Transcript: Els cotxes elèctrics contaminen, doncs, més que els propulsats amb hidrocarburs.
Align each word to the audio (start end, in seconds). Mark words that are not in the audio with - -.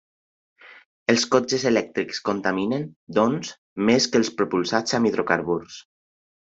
Els 1.13 1.25
cotxes 1.35 1.65
elèctrics 1.73 2.23
contaminen, 2.31 2.89
doncs, 3.21 3.55
més 3.93 4.11
que 4.11 4.23
els 4.25 4.35
propulsats 4.43 5.01
amb 5.01 5.11
hidrocarburs. 5.15 5.83